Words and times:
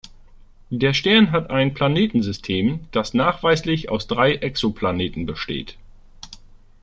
Der 0.71 0.95
Stern 0.95 1.31
hat 1.31 1.51
ein 1.51 1.75
Planetensystem, 1.75 2.87
das 2.91 3.13
nachweislich 3.13 3.89
aus 3.89 4.07
drei 4.07 4.33
Exoplaneten 4.33 5.27
besteht. 5.27 5.77